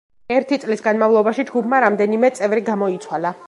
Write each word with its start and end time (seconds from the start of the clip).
ერთი 0.35 0.57
წლის 0.63 0.81
განმავლობაში 0.87 1.45
ჯგუფმა 1.51 1.83
რამდენიმე 1.87 2.33
წევრი 2.41 2.65
გამოიცვალა. 2.71 3.37